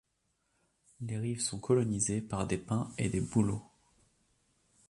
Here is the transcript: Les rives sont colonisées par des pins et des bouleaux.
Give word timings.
Les 1.01 1.19
rives 1.19 1.43
sont 1.43 1.59
colonisées 1.59 2.21
par 2.21 2.47
des 2.47 2.57
pins 2.57 2.89
et 2.97 3.07
des 3.07 3.21
bouleaux. 3.21 3.61